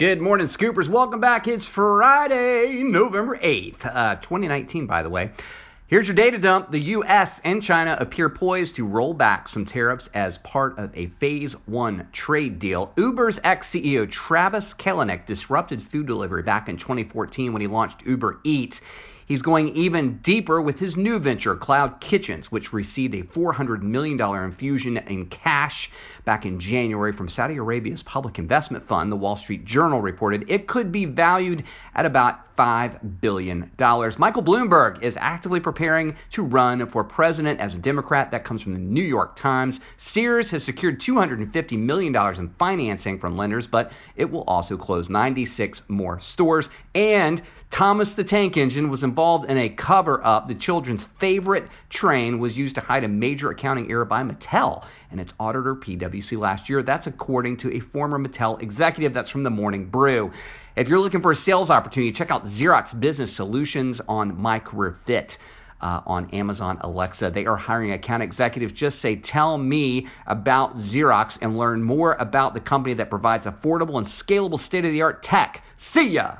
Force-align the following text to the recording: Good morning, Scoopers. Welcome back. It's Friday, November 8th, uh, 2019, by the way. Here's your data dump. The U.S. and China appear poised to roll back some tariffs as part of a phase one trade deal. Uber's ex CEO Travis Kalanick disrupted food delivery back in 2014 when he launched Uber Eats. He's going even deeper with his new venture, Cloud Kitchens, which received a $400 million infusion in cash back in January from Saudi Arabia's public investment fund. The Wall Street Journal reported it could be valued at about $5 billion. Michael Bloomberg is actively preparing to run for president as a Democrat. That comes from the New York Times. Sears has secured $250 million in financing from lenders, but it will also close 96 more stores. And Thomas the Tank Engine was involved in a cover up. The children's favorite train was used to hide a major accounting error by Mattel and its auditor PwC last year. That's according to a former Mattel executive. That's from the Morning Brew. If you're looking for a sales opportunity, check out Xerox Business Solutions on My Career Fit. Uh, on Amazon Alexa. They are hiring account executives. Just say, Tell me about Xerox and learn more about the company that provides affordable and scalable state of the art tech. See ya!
Good 0.00 0.18
morning, 0.18 0.48
Scoopers. 0.58 0.88
Welcome 0.88 1.20
back. 1.20 1.46
It's 1.46 1.62
Friday, 1.74 2.82
November 2.82 3.36
8th, 3.36 3.84
uh, 3.84 4.14
2019, 4.22 4.86
by 4.86 5.02
the 5.02 5.10
way. 5.10 5.30
Here's 5.88 6.06
your 6.06 6.14
data 6.14 6.38
dump. 6.38 6.70
The 6.70 6.78
U.S. 6.78 7.28
and 7.44 7.62
China 7.62 7.98
appear 8.00 8.30
poised 8.30 8.76
to 8.76 8.86
roll 8.86 9.12
back 9.12 9.48
some 9.52 9.66
tariffs 9.66 10.04
as 10.14 10.32
part 10.42 10.78
of 10.78 10.90
a 10.96 11.12
phase 11.20 11.50
one 11.66 12.08
trade 12.24 12.60
deal. 12.60 12.94
Uber's 12.96 13.34
ex 13.44 13.66
CEO 13.74 14.10
Travis 14.26 14.64
Kalanick 14.82 15.26
disrupted 15.26 15.82
food 15.92 16.06
delivery 16.06 16.44
back 16.44 16.70
in 16.70 16.78
2014 16.78 17.52
when 17.52 17.60
he 17.60 17.68
launched 17.68 18.02
Uber 18.06 18.38
Eats. 18.42 18.76
He's 19.30 19.42
going 19.42 19.76
even 19.76 20.18
deeper 20.24 20.60
with 20.60 20.74
his 20.78 20.96
new 20.96 21.20
venture, 21.20 21.54
Cloud 21.54 22.02
Kitchens, 22.10 22.46
which 22.50 22.72
received 22.72 23.14
a 23.14 23.22
$400 23.22 23.80
million 23.80 24.20
infusion 24.20 24.96
in 24.96 25.30
cash 25.44 25.72
back 26.26 26.44
in 26.44 26.60
January 26.60 27.16
from 27.16 27.30
Saudi 27.36 27.54
Arabia's 27.54 28.00
public 28.06 28.40
investment 28.40 28.88
fund. 28.88 29.12
The 29.12 29.14
Wall 29.14 29.38
Street 29.44 29.64
Journal 29.64 30.00
reported 30.00 30.50
it 30.50 30.66
could 30.66 30.90
be 30.90 31.04
valued 31.04 31.62
at 31.94 32.06
about 32.06 32.49
$5 32.60 33.20
billion. 33.22 33.70
Michael 34.18 34.42
Bloomberg 34.42 35.02
is 35.02 35.14
actively 35.18 35.60
preparing 35.60 36.14
to 36.34 36.42
run 36.42 36.90
for 36.92 37.02
president 37.02 37.58
as 37.58 37.72
a 37.72 37.78
Democrat. 37.78 38.28
That 38.32 38.46
comes 38.46 38.60
from 38.60 38.74
the 38.74 38.78
New 38.78 39.02
York 39.02 39.40
Times. 39.40 39.76
Sears 40.12 40.44
has 40.50 40.60
secured 40.66 41.00
$250 41.08 41.78
million 41.78 42.14
in 42.14 42.54
financing 42.58 43.18
from 43.18 43.38
lenders, 43.38 43.64
but 43.72 43.90
it 44.14 44.26
will 44.26 44.42
also 44.42 44.76
close 44.76 45.06
96 45.08 45.78
more 45.88 46.20
stores. 46.34 46.66
And 46.94 47.40
Thomas 47.78 48.08
the 48.16 48.24
Tank 48.24 48.58
Engine 48.58 48.90
was 48.90 49.02
involved 49.02 49.48
in 49.48 49.56
a 49.56 49.70
cover 49.70 50.22
up. 50.26 50.48
The 50.48 50.54
children's 50.54 51.00
favorite 51.18 51.64
train 51.90 52.40
was 52.40 52.52
used 52.52 52.74
to 52.74 52.82
hide 52.82 53.04
a 53.04 53.08
major 53.08 53.50
accounting 53.50 53.90
error 53.90 54.04
by 54.04 54.22
Mattel 54.22 54.84
and 55.10 55.18
its 55.18 55.30
auditor 55.40 55.76
PwC 55.76 56.32
last 56.32 56.68
year. 56.68 56.82
That's 56.82 57.06
according 57.06 57.58
to 57.60 57.74
a 57.74 57.80
former 57.92 58.18
Mattel 58.18 58.60
executive. 58.60 59.14
That's 59.14 59.30
from 59.30 59.44
the 59.44 59.50
Morning 59.50 59.88
Brew. 59.88 60.30
If 60.80 60.88
you're 60.88 60.98
looking 60.98 61.20
for 61.20 61.32
a 61.32 61.36
sales 61.44 61.68
opportunity, 61.68 62.10
check 62.16 62.30
out 62.30 62.46
Xerox 62.46 62.98
Business 62.98 63.28
Solutions 63.36 63.98
on 64.08 64.40
My 64.40 64.58
Career 64.58 64.96
Fit. 65.06 65.28
Uh, 65.82 66.02
on 66.04 66.28
Amazon 66.34 66.78
Alexa. 66.82 67.32
They 67.34 67.46
are 67.46 67.56
hiring 67.56 67.92
account 67.92 68.22
executives. 68.22 68.74
Just 68.78 68.96
say, 69.00 69.22
Tell 69.32 69.56
me 69.56 70.06
about 70.26 70.76
Xerox 70.76 71.30
and 71.40 71.56
learn 71.56 71.82
more 71.82 72.12
about 72.20 72.52
the 72.52 72.60
company 72.60 72.94
that 72.96 73.08
provides 73.08 73.44
affordable 73.44 73.96
and 73.96 74.06
scalable 74.22 74.58
state 74.66 74.84
of 74.84 74.92
the 74.92 75.00
art 75.00 75.24
tech. 75.24 75.62
See 75.94 76.10
ya! 76.10 76.34